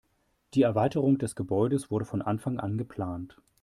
[0.55, 3.39] Die Erweiterung des Gebäudes wurde von Anfang an geplant.